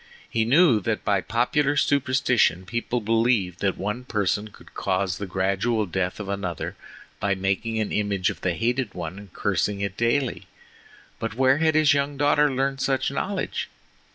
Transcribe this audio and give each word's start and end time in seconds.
He 0.27 0.45
knew 0.45 0.79
that 0.79 1.05
by 1.05 1.21
popular 1.21 1.77
superstition 1.77 2.65
people 2.65 3.01
believed 3.01 3.59
that 3.59 3.77
one 3.77 4.03
person 4.03 4.47
could 4.47 4.73
cause 4.73 5.19
the 5.19 5.27
gradual 5.27 5.85
death 5.85 6.19
of 6.19 6.27
another 6.27 6.75
by 7.19 7.35
making 7.35 7.79
an 7.79 7.91
image 7.91 8.31
of 8.31 8.41
the 8.41 8.55
hated 8.55 8.95
one 8.95 9.19
and 9.19 9.31
cursing 9.31 9.79
it 9.81 9.97
daily; 9.97 10.47
but 11.19 11.35
where 11.35 11.59
had 11.59 11.75
his 11.75 11.93
young 11.93 12.17
daughter 12.17 12.51
learned 12.51 12.81
such 12.81 13.11
knowledge? 13.11 13.69